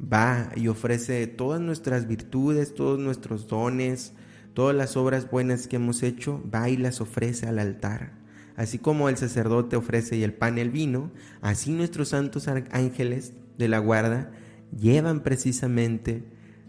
va 0.00 0.50
y 0.54 0.68
ofrece 0.68 1.26
todas 1.26 1.60
nuestras 1.60 2.06
virtudes, 2.06 2.74
todos 2.74 2.98
nuestros 2.98 3.48
dones, 3.48 4.12
todas 4.54 4.76
las 4.76 4.96
obras 4.96 5.30
buenas 5.30 5.66
que 5.66 5.76
hemos 5.76 6.02
hecho, 6.02 6.42
va 6.52 6.68
y 6.68 6.76
las 6.76 7.00
ofrece 7.00 7.46
al 7.46 7.58
altar. 7.58 8.12
Así 8.54 8.78
como 8.78 9.08
el 9.08 9.16
sacerdote 9.16 9.76
ofrece 9.76 10.22
el 10.22 10.34
pan 10.34 10.58
y 10.58 10.60
el 10.60 10.70
vino, 10.70 11.10
así 11.40 11.72
nuestros 11.72 12.10
santos 12.10 12.46
ángeles 12.48 13.32
de 13.58 13.68
la 13.68 13.78
guarda 13.78 14.30
llevan 14.78 15.22
precisamente 15.22 16.22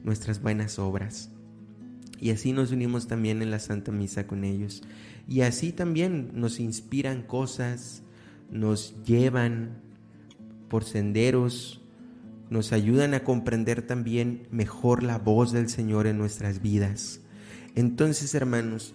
nuestras 0.03 0.41
buenas 0.41 0.79
obras. 0.79 1.32
Y 2.23 2.31
así 2.31 2.53
nos 2.53 2.71
unimos 2.71 3.07
también 3.07 3.41
en 3.41 3.51
la 3.51 3.59
Santa 3.59 3.91
Misa 3.91 4.27
con 4.27 4.45
ellos. 4.45 4.81
Y 5.27 5.41
así 5.41 5.73
también 5.73 6.31
nos 6.33 6.61
inspiran 6.61 7.21
cosas, 7.21 8.01
nos 8.49 8.95
llevan 9.03 9.81
por 10.69 10.85
senderos, 10.85 11.81
nos 12.49 12.71
ayudan 12.71 13.13
a 13.13 13.25
comprender 13.25 13.81
también 13.81 14.47
mejor 14.51 15.03
la 15.03 15.17
voz 15.17 15.51
del 15.51 15.67
Señor 15.67 16.07
en 16.07 16.17
nuestras 16.17 16.61
vidas. 16.61 17.19
Entonces, 17.75 18.33
hermanos, 18.35 18.93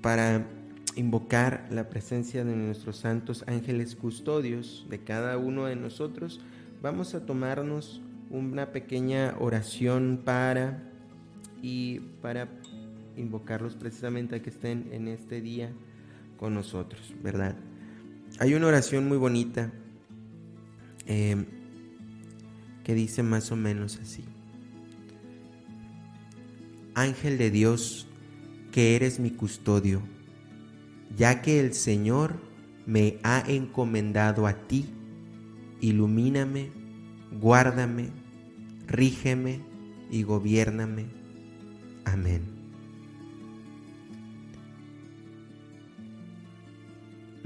para 0.00 0.46
invocar 0.94 1.66
la 1.72 1.88
presencia 1.88 2.44
de 2.44 2.54
nuestros 2.54 2.98
santos 2.98 3.42
ángeles 3.48 3.96
custodios 3.96 4.86
de 4.88 5.00
cada 5.00 5.36
uno 5.36 5.64
de 5.64 5.74
nosotros, 5.74 6.40
vamos 6.80 7.16
a 7.16 7.26
tomarnos 7.26 8.02
una 8.30 8.70
pequeña 8.70 9.34
oración 9.40 10.20
para 10.24 10.92
y 11.62 12.00
para 12.22 12.48
invocarlos 13.16 13.74
precisamente 13.74 14.36
a 14.36 14.42
que 14.42 14.50
estén 14.50 14.88
en 14.92 15.08
este 15.08 15.40
día 15.40 15.72
con 16.36 16.54
nosotros, 16.54 17.14
¿verdad? 17.22 17.56
Hay 18.38 18.54
una 18.54 18.66
oración 18.66 19.08
muy 19.08 19.16
bonita 19.16 19.72
em, 21.06 21.46
que 22.84 22.94
dice 22.94 23.22
más 23.22 23.50
o 23.50 23.56
menos 23.56 23.98
así. 24.00 24.24
Ángel 26.94 27.38
de 27.38 27.50
Dios, 27.50 28.06
que 28.72 28.96
eres 28.96 29.18
mi 29.18 29.30
custodio, 29.30 30.02
ya 31.16 31.42
que 31.42 31.60
el 31.60 31.72
Señor 31.74 32.40
me 32.86 33.18
ha 33.22 33.42
encomendado 33.48 34.46
a 34.46 34.54
ti, 34.66 34.86
ilumíname, 35.80 36.70
guárdame, 37.40 38.10
rígeme 38.86 39.60
y 40.10 40.22
gobiername. 40.22 41.15
Amén. 42.06 42.56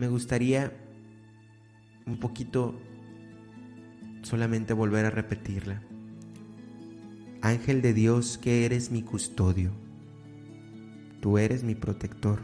me 0.01 0.09
gustaría 0.09 0.73
un 2.07 2.19
poquito 2.19 2.81
solamente 4.23 4.73
volver 4.73 5.05
a 5.05 5.11
repetirla. 5.11 5.83
Ángel 7.43 7.83
de 7.83 7.93
Dios 7.93 8.39
que 8.39 8.65
eres 8.65 8.91
mi 8.91 9.03
custodio, 9.03 9.73
tú 11.21 11.37
eres 11.37 11.65
mi 11.65 11.75
protector, 11.75 12.41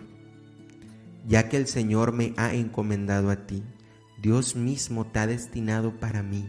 ya 1.27 1.49
que 1.49 1.57
el 1.57 1.67
Señor 1.67 2.13
me 2.13 2.35
ha 2.37 2.53
encomendado 2.53 3.31
a 3.31 3.47
ti, 3.47 3.63
Dios 4.21 4.55
mismo 4.55 5.07
te 5.07 5.21
ha 5.21 5.27
destinado 5.27 5.99
para 5.99 6.23
mí, 6.23 6.45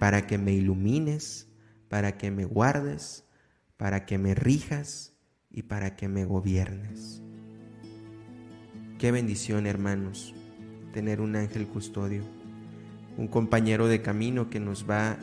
para 0.00 0.26
que 0.26 0.38
me 0.38 0.54
ilumines, 0.54 1.46
para 1.88 2.18
que 2.18 2.32
me 2.32 2.46
guardes, 2.46 3.27
para 3.78 4.04
que 4.04 4.18
me 4.18 4.34
rijas 4.34 5.14
y 5.48 5.62
para 5.62 5.96
que 5.96 6.08
me 6.08 6.26
gobiernes. 6.26 7.22
Qué 8.98 9.12
bendición, 9.12 9.66
hermanos, 9.66 10.34
tener 10.92 11.20
un 11.20 11.36
ángel 11.36 11.68
custodio, 11.68 12.24
un 13.16 13.28
compañero 13.28 13.86
de 13.86 14.02
camino 14.02 14.50
que 14.50 14.60
nos 14.60 14.88
va 14.88 15.16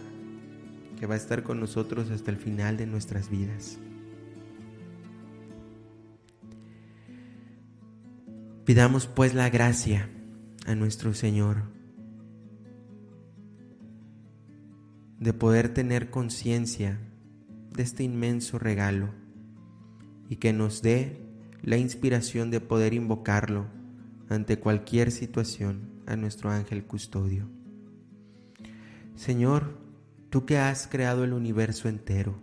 que 0.97 1.05
va 1.05 1.15
a 1.15 1.17
estar 1.17 1.43
con 1.43 1.59
nosotros 1.59 2.09
hasta 2.09 2.31
el 2.31 2.37
final 2.37 2.77
de 2.77 2.87
nuestras 2.87 3.29
vidas. 3.29 3.77
Pidamos 8.63 9.05
pues 9.05 9.33
la 9.33 9.49
gracia 9.49 10.09
a 10.65 10.73
nuestro 10.73 11.13
Señor 11.13 11.63
de 15.19 15.33
poder 15.33 15.73
tener 15.73 16.09
conciencia 16.09 16.97
de 17.75 17.83
este 17.83 18.03
inmenso 18.03 18.59
regalo 18.59 19.09
y 20.29 20.37
que 20.37 20.53
nos 20.53 20.81
dé 20.81 21.21
la 21.61 21.77
inspiración 21.77 22.51
de 22.51 22.61
poder 22.61 22.93
invocarlo 22.93 23.65
ante 24.29 24.59
cualquier 24.59 25.11
situación 25.11 25.89
a 26.05 26.15
nuestro 26.15 26.51
ángel 26.51 26.85
custodio. 26.85 27.47
Señor, 29.15 29.77
tú 30.29 30.45
que 30.45 30.57
has 30.57 30.87
creado 30.87 31.23
el 31.23 31.33
universo 31.33 31.89
entero 31.89 32.35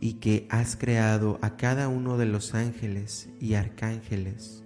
y 0.00 0.14
que 0.14 0.46
has 0.50 0.76
creado 0.76 1.38
a 1.42 1.56
cada 1.56 1.88
uno 1.88 2.18
de 2.18 2.26
los 2.26 2.54
ángeles 2.54 3.28
y 3.40 3.54
arcángeles 3.54 4.62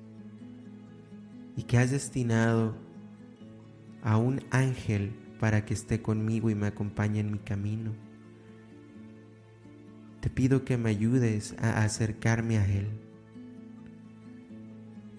y 1.57 1.63
que 1.65 1.79
has 1.79 1.91
destinado 1.91 2.75
a 4.03 4.17
un 4.17 4.43
ángel 4.51 5.15
para 5.43 5.67
que 5.67 5.75
esté 5.75 6.01
conmigo 6.01 6.49
y 6.49 6.55
me 6.55 6.69
acompañe 6.69 7.19
en 7.19 7.33
mi 7.33 7.39
camino 7.41 7.93
te 10.23 10.31
pido 10.31 10.65
que 10.65 10.77
me 10.77 10.89
ayudes 10.89 11.57
a 11.59 11.83
acercarme 11.83 12.57
a 12.57 12.65
Él. 12.65 12.87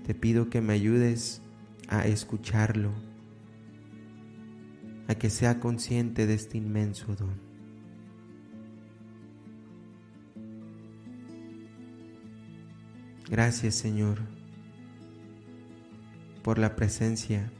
Te 0.07 0.15
pido 0.15 0.49
que 0.49 0.61
me 0.61 0.71
ayudes 0.71 1.41
a 1.89 2.07
escucharlo, 2.07 2.93
a 5.09 5.15
que 5.15 5.29
sea 5.29 5.59
consciente 5.59 6.25
de 6.25 6.35
este 6.35 6.57
inmenso 6.57 7.17
don. 7.17 7.37
Gracias 13.29 13.75
Señor 13.75 14.19
por 16.43 16.59
la 16.59 16.77
presencia 16.77 17.51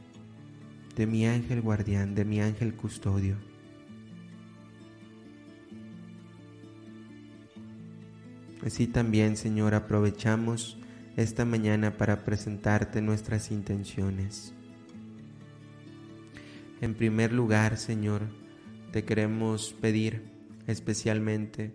de 0.96 1.06
mi 1.06 1.26
ángel 1.26 1.60
guardián, 1.60 2.14
de 2.14 2.24
mi 2.24 2.40
ángel 2.40 2.74
custodio. 2.74 3.36
Así 8.64 8.86
también, 8.86 9.36
Señor, 9.36 9.74
aprovechamos 9.74 10.78
esta 11.16 11.44
mañana 11.44 11.96
para 11.96 12.24
presentarte 12.24 13.02
nuestras 13.02 13.50
intenciones. 13.50 14.54
En 16.80 16.94
primer 16.94 17.32
lugar, 17.32 17.76
Señor, 17.76 18.22
te 18.90 19.04
queremos 19.04 19.74
pedir 19.80 20.22
especialmente 20.66 21.74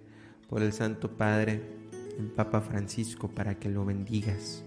por 0.50 0.64
el 0.64 0.74
Santo 0.74 1.16
Padre, 1.16 1.62
el 2.18 2.28
Papa 2.28 2.62
Francisco, 2.62 3.30
para 3.30 3.60
que 3.60 3.70
lo 3.70 3.86
bendigas 3.86 4.64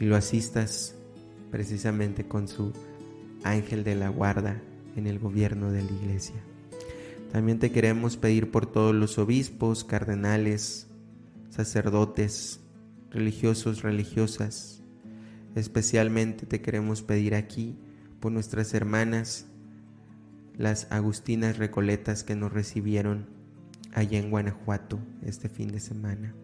y 0.00 0.06
lo 0.06 0.16
asistas 0.16 0.94
precisamente 1.50 2.26
con 2.26 2.48
su 2.48 2.72
ángel 3.44 3.84
de 3.84 3.94
la 3.94 4.08
guarda 4.08 4.60
en 4.96 5.06
el 5.06 5.18
gobierno 5.18 5.70
de 5.70 5.82
la 5.82 5.92
iglesia. 5.92 6.36
También 7.30 7.58
te 7.58 7.70
queremos 7.70 8.16
pedir 8.16 8.50
por 8.50 8.66
todos 8.66 8.94
los 8.94 9.18
obispos, 9.18 9.84
cardenales, 9.84 10.86
sacerdotes, 11.50 12.60
religiosos, 13.10 13.82
religiosas. 13.82 14.82
Especialmente 15.54 16.46
te 16.46 16.60
queremos 16.60 17.02
pedir 17.02 17.34
aquí 17.34 17.76
por 18.20 18.32
nuestras 18.32 18.72
hermanas, 18.74 19.46
las 20.56 20.90
agustinas 20.90 21.58
recoletas 21.58 22.24
que 22.24 22.36
nos 22.36 22.52
recibieron 22.52 23.26
allá 23.92 24.18
en 24.18 24.30
Guanajuato 24.30 24.98
este 25.22 25.48
fin 25.48 25.68
de 25.68 25.80
semana, 25.80 26.34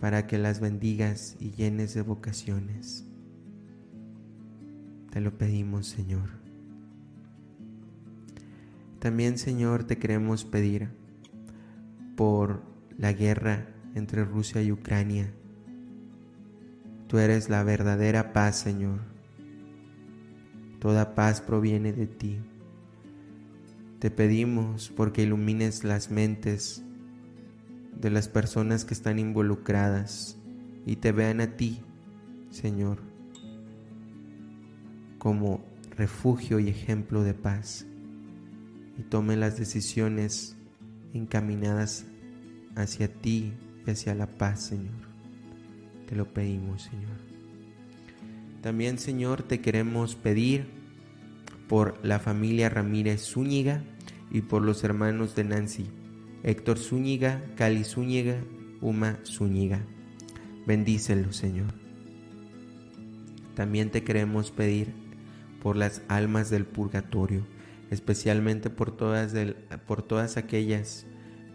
para 0.00 0.26
que 0.26 0.38
las 0.38 0.60
bendigas 0.60 1.36
y 1.40 1.52
llenes 1.52 1.94
de 1.94 2.02
vocaciones. 2.02 3.04
Te 5.12 5.20
lo 5.20 5.36
pedimos, 5.36 5.88
Señor. 5.88 6.30
También, 8.98 9.36
Señor, 9.36 9.84
te 9.84 9.98
queremos 9.98 10.46
pedir 10.46 10.88
por 12.16 12.62
la 12.96 13.12
guerra 13.12 13.68
entre 13.94 14.24
Rusia 14.24 14.62
y 14.62 14.72
Ucrania. 14.72 15.30
Tú 17.08 17.18
eres 17.18 17.50
la 17.50 17.62
verdadera 17.62 18.32
paz, 18.32 18.60
Señor. 18.60 19.00
Toda 20.78 21.14
paz 21.14 21.42
proviene 21.42 21.92
de 21.92 22.06
ti. 22.06 22.38
Te 23.98 24.10
pedimos 24.10 24.90
porque 24.96 25.24
ilumines 25.24 25.84
las 25.84 26.10
mentes 26.10 26.82
de 28.00 28.08
las 28.08 28.28
personas 28.28 28.86
que 28.86 28.94
están 28.94 29.18
involucradas 29.18 30.38
y 30.86 30.96
te 30.96 31.12
vean 31.12 31.42
a 31.42 31.54
ti, 31.58 31.82
Señor 32.48 33.11
como 35.22 35.64
refugio 35.96 36.58
y 36.58 36.68
ejemplo 36.68 37.22
de 37.22 37.32
paz 37.32 37.86
y 38.98 39.02
tome 39.04 39.36
las 39.36 39.56
decisiones 39.56 40.56
encaminadas 41.14 42.06
hacia 42.74 43.06
ti 43.06 43.52
y 43.86 43.90
hacia 43.92 44.16
la 44.16 44.26
paz, 44.26 44.64
Señor. 44.64 44.96
Te 46.08 46.16
lo 46.16 46.34
pedimos, 46.34 46.82
Señor. 46.82 47.20
También, 48.62 48.98
Señor, 48.98 49.44
te 49.44 49.60
queremos 49.60 50.16
pedir 50.16 50.66
por 51.68 52.04
la 52.04 52.18
familia 52.18 52.68
Ramírez 52.68 53.22
Zúñiga 53.22 53.84
y 54.28 54.40
por 54.40 54.62
los 54.62 54.82
hermanos 54.82 55.36
de 55.36 55.44
Nancy, 55.44 55.86
Héctor 56.42 56.80
Zúñiga, 56.80 57.44
Cali 57.54 57.84
Zúñiga, 57.84 58.42
Uma 58.80 59.20
Zúñiga. 59.24 59.82
Bendícelos, 60.66 61.36
Señor. 61.36 61.74
También 63.54 63.90
te 63.92 64.02
queremos 64.02 64.50
pedir 64.50 65.01
por 65.62 65.76
las 65.76 66.02
almas 66.08 66.50
del 66.50 66.66
purgatorio, 66.66 67.46
especialmente 67.88 68.68
por 68.68 68.96
todas, 68.96 69.32
por 69.86 70.02
todas 70.02 70.36
aquellas 70.36 71.06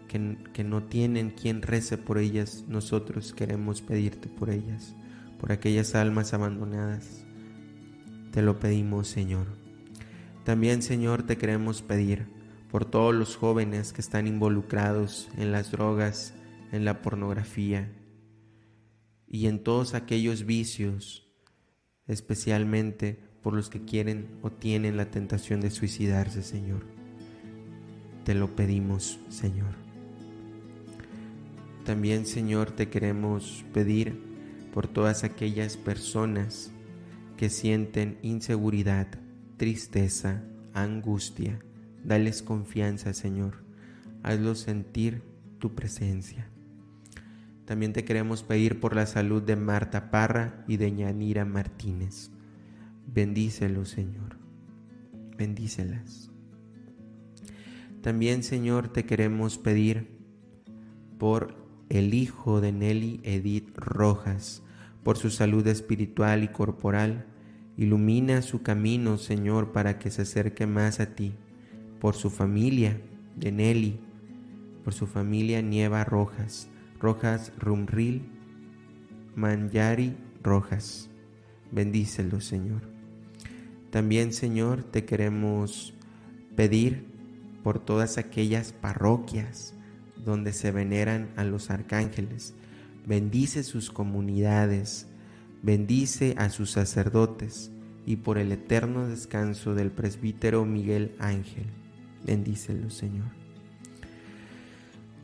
que, 0.08 0.38
que 0.54 0.64
no 0.64 0.84
tienen 0.84 1.30
quien 1.30 1.60
rece 1.60 1.98
por 1.98 2.16
ellas. 2.16 2.64
Nosotros 2.68 3.34
queremos 3.34 3.82
pedirte 3.82 4.30
por 4.30 4.48
ellas, 4.48 4.96
por 5.38 5.52
aquellas 5.52 5.94
almas 5.94 6.32
abandonadas. 6.32 7.22
Te 8.32 8.40
lo 8.40 8.58
pedimos, 8.58 9.08
Señor. 9.08 9.46
También, 10.42 10.80
Señor, 10.80 11.24
te 11.24 11.36
queremos 11.36 11.82
pedir 11.82 12.28
por 12.70 12.86
todos 12.86 13.14
los 13.14 13.36
jóvenes 13.36 13.92
que 13.92 14.00
están 14.00 14.26
involucrados 14.26 15.28
en 15.36 15.52
las 15.52 15.70
drogas, 15.70 16.32
en 16.72 16.86
la 16.86 17.02
pornografía 17.02 17.92
y 19.26 19.48
en 19.48 19.62
todos 19.62 19.92
aquellos 19.92 20.46
vicios, 20.46 21.28
especialmente 22.06 23.27
por 23.42 23.54
los 23.54 23.70
que 23.70 23.84
quieren 23.84 24.28
o 24.42 24.50
tienen 24.50 24.96
la 24.96 25.10
tentación 25.10 25.60
de 25.60 25.70
suicidarse, 25.70 26.42
Señor. 26.42 26.84
Te 28.24 28.34
lo 28.34 28.54
pedimos, 28.54 29.18
Señor. 29.28 29.74
También, 31.84 32.26
Señor, 32.26 32.70
te 32.72 32.90
queremos 32.90 33.64
pedir 33.72 34.20
por 34.74 34.86
todas 34.86 35.24
aquellas 35.24 35.76
personas 35.76 36.70
que 37.36 37.48
sienten 37.48 38.18
inseguridad, 38.22 39.06
tristeza, 39.56 40.42
angustia. 40.74 41.60
Dales 42.04 42.42
confianza, 42.42 43.14
Señor. 43.14 43.64
Hazlos 44.22 44.60
sentir 44.60 45.22
tu 45.58 45.74
presencia. 45.74 46.50
También 47.64 47.92
te 47.92 48.04
queremos 48.04 48.42
pedir 48.42 48.80
por 48.80 48.94
la 48.94 49.06
salud 49.06 49.42
de 49.42 49.56
Marta 49.56 50.10
Parra 50.10 50.64
y 50.68 50.76
de 50.78 50.94
Yanira 50.94 51.44
Martínez. 51.44 52.30
Bendícelos, 53.14 53.88
Señor. 53.88 54.36
Bendícelas. 55.36 56.30
También, 58.02 58.42
Señor, 58.42 58.88
te 58.88 59.04
queremos 59.04 59.58
pedir 59.58 60.08
por 61.18 61.56
el 61.88 62.12
hijo 62.14 62.60
de 62.60 62.72
Nelly 62.72 63.20
Edith 63.24 63.76
Rojas, 63.76 64.62
por 65.02 65.16
su 65.16 65.30
salud 65.30 65.66
espiritual 65.66 66.44
y 66.44 66.48
corporal. 66.48 67.26
Ilumina 67.76 68.42
su 68.42 68.62
camino, 68.62 69.16
Señor, 69.16 69.72
para 69.72 69.98
que 69.98 70.10
se 70.10 70.22
acerque 70.22 70.66
más 70.66 71.00
a 71.00 71.14
ti. 71.14 71.34
Por 72.00 72.14
su 72.14 72.30
familia 72.30 73.00
de 73.36 73.52
Nelly, 73.52 74.00
por 74.84 74.92
su 74.92 75.06
familia 75.06 75.62
Nieva 75.62 76.04
Rojas, 76.04 76.68
Rojas 77.00 77.52
Rumril, 77.58 78.22
Manyari 79.34 80.14
Rojas. 80.42 81.10
Bendícelos, 81.72 82.44
Señor. 82.44 82.97
También, 83.90 84.32
Señor, 84.32 84.82
te 84.82 85.04
queremos 85.04 85.94
pedir 86.56 87.06
por 87.62 87.78
todas 87.78 88.18
aquellas 88.18 88.72
parroquias 88.72 89.74
donde 90.24 90.52
se 90.52 90.70
veneran 90.72 91.30
a 91.36 91.44
los 91.44 91.70
arcángeles. 91.70 92.54
Bendice 93.06 93.62
sus 93.62 93.90
comunidades, 93.90 95.06
bendice 95.62 96.34
a 96.36 96.50
sus 96.50 96.70
sacerdotes 96.70 97.70
y 98.04 98.16
por 98.16 98.38
el 98.38 98.52
eterno 98.52 99.08
descanso 99.08 99.74
del 99.74 99.90
presbítero 99.90 100.64
Miguel 100.64 101.14
Ángel. 101.18 101.66
Bendícelo, 102.26 102.90
Señor. 102.90 103.28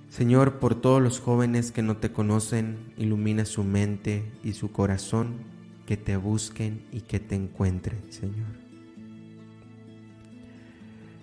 Señor, 0.09 0.59
por 0.61 0.81
todos 0.81 1.03
los 1.03 1.21
jóvenes 1.21 1.73
que 1.73 1.83
no 1.83 1.97
te 1.97 2.13
conocen, 2.13 2.77
ilumina 2.97 3.45
su 3.45 3.65
mente 3.65 4.25
y 4.45 4.53
su 4.53 4.71
corazón 4.71 5.54
que 5.87 5.97
te 5.97 6.17
busquen 6.17 6.83
y 6.93 7.03
que 7.03 7.21
te 7.21 7.35
encuentren, 7.35 8.01
Señor. 8.11 8.65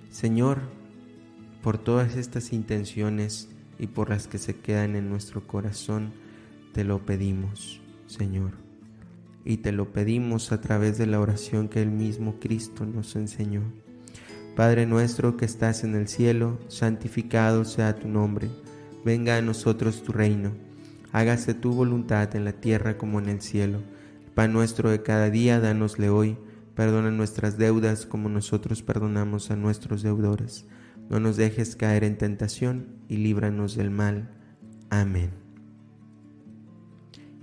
Señor, 0.09 0.59
por 1.63 1.77
todas 1.77 2.15
estas 2.15 2.53
intenciones 2.53 3.49
y 3.79 3.87
por 3.87 4.09
las 4.09 4.27
que 4.27 4.37
se 4.37 4.55
quedan 4.55 4.95
en 4.95 5.09
nuestro 5.09 5.47
corazón, 5.47 6.13
te 6.73 6.83
lo 6.83 7.05
pedimos, 7.05 7.81
Señor. 8.07 8.51
Y 9.43 9.57
te 9.57 9.71
lo 9.71 9.91
pedimos 9.91 10.51
a 10.51 10.61
través 10.61 10.97
de 10.97 11.07
la 11.07 11.19
oración 11.19 11.67
que 11.67 11.81
el 11.81 11.89
mismo 11.89 12.39
Cristo 12.39 12.85
nos 12.85 13.15
enseñó. 13.15 13.63
Padre 14.55 14.85
nuestro 14.85 15.37
que 15.37 15.45
estás 15.45 15.83
en 15.83 15.95
el 15.95 16.07
cielo, 16.07 16.59
santificado 16.67 17.63
sea 17.63 17.95
tu 17.95 18.07
nombre. 18.07 18.49
Venga 19.05 19.37
a 19.37 19.41
nosotros 19.41 20.03
tu 20.03 20.11
reino. 20.11 20.51
Hágase 21.11 21.53
tu 21.53 21.73
voluntad 21.73 22.35
en 22.35 22.45
la 22.45 22.53
tierra 22.53 22.97
como 22.97 23.19
en 23.19 23.29
el 23.29 23.41
cielo. 23.41 23.81
Pan 24.35 24.53
nuestro 24.53 24.89
de 24.89 25.03
cada 25.03 25.29
día, 25.29 25.59
dánosle 25.59 26.09
hoy. 26.09 26.37
Perdona 26.73 27.11
nuestras 27.11 27.57
deudas 27.57 28.05
como 28.05 28.29
nosotros 28.29 28.81
perdonamos 28.81 29.51
a 29.51 29.57
nuestros 29.57 30.03
deudores. 30.03 30.65
No 31.09 31.19
nos 31.19 31.35
dejes 31.35 31.75
caer 31.75 32.05
en 32.05 32.17
tentación 32.17 32.87
y 33.09 33.17
líbranos 33.17 33.75
del 33.75 33.91
mal. 33.91 34.29
Amén. 34.89 35.31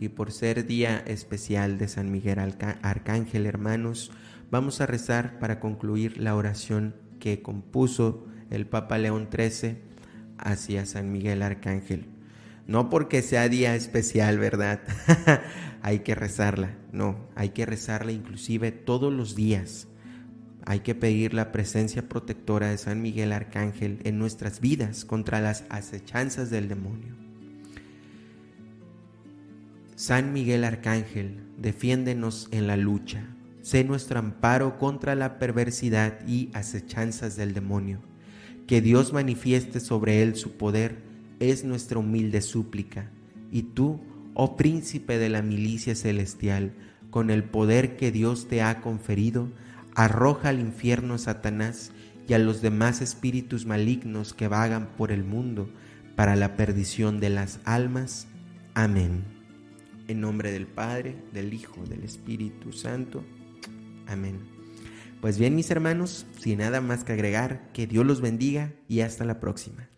Y 0.00 0.08
por 0.08 0.32
ser 0.32 0.66
día 0.66 0.98
especial 1.06 1.76
de 1.76 1.88
San 1.88 2.10
Miguel 2.10 2.38
Arcángel, 2.38 3.44
hermanos, 3.44 4.10
vamos 4.50 4.80
a 4.80 4.86
rezar 4.86 5.38
para 5.38 5.60
concluir 5.60 6.16
la 6.16 6.34
oración 6.36 6.94
que 7.20 7.42
compuso 7.42 8.26
el 8.48 8.66
Papa 8.66 8.96
León 8.96 9.28
XIII 9.30 9.76
hacia 10.38 10.86
San 10.86 11.12
Miguel 11.12 11.42
Arcángel. 11.42 12.06
No 12.66 12.90
porque 12.90 13.22
sea 13.22 13.48
día 13.48 13.74
especial, 13.74 14.38
¿verdad? 14.38 14.80
hay 15.88 16.00
que 16.00 16.14
rezarla. 16.14 16.76
No, 16.92 17.16
hay 17.34 17.48
que 17.50 17.64
rezarla 17.64 18.12
inclusive 18.12 18.72
todos 18.72 19.10
los 19.10 19.34
días. 19.34 19.88
Hay 20.66 20.80
que 20.80 20.94
pedir 20.94 21.32
la 21.32 21.50
presencia 21.50 22.10
protectora 22.10 22.68
de 22.68 22.76
San 22.76 23.00
Miguel 23.00 23.32
Arcángel 23.32 23.98
en 24.04 24.18
nuestras 24.18 24.60
vidas 24.60 25.06
contra 25.06 25.40
las 25.40 25.64
acechanzas 25.70 26.50
del 26.50 26.68
demonio. 26.68 27.14
San 29.96 30.34
Miguel 30.34 30.64
Arcángel, 30.64 31.40
defiéndenos 31.56 32.48
en 32.50 32.66
la 32.66 32.76
lucha. 32.76 33.24
sé 33.62 33.82
nuestro 33.82 34.18
amparo 34.18 34.78
contra 34.78 35.14
la 35.14 35.38
perversidad 35.38 36.18
y 36.26 36.50
acechanzas 36.52 37.34
del 37.36 37.54
demonio. 37.54 38.00
Que 38.66 38.82
Dios 38.82 39.14
manifieste 39.14 39.80
sobre 39.80 40.22
él 40.22 40.36
su 40.36 40.52
poder 40.58 40.98
es 41.40 41.64
nuestra 41.64 41.98
humilde 41.98 42.42
súplica. 42.42 43.10
Y 43.50 43.62
tú, 43.62 44.00
oh 44.40 44.56
príncipe 44.56 45.18
de 45.18 45.28
la 45.28 45.42
milicia 45.42 45.96
celestial, 45.96 46.72
con 47.10 47.28
el 47.30 47.42
poder 47.42 47.96
que 47.96 48.12
Dios 48.12 48.46
te 48.46 48.62
ha 48.62 48.80
conferido, 48.80 49.48
arroja 49.96 50.50
al 50.50 50.60
infierno 50.60 51.14
a 51.14 51.18
Satanás 51.18 51.90
y 52.28 52.34
a 52.34 52.38
los 52.38 52.62
demás 52.62 53.00
espíritus 53.00 53.66
malignos 53.66 54.34
que 54.34 54.46
vagan 54.46 54.90
por 54.96 55.10
el 55.10 55.24
mundo 55.24 55.68
para 56.14 56.36
la 56.36 56.54
perdición 56.54 57.18
de 57.18 57.30
las 57.30 57.58
almas. 57.64 58.28
Amén. 58.74 59.24
En 60.06 60.20
nombre 60.20 60.52
del 60.52 60.68
Padre, 60.68 61.16
del 61.32 61.52
Hijo, 61.52 61.84
del 61.86 62.04
Espíritu 62.04 62.72
Santo. 62.72 63.24
Amén. 64.06 64.38
Pues 65.20 65.36
bien, 65.36 65.56
mis 65.56 65.68
hermanos, 65.72 66.26
sin 66.38 66.58
nada 66.58 66.80
más 66.80 67.02
que 67.02 67.12
agregar, 67.12 67.72
que 67.72 67.88
Dios 67.88 68.06
los 68.06 68.20
bendiga 68.20 68.72
y 68.86 69.00
hasta 69.00 69.24
la 69.24 69.40
próxima. 69.40 69.88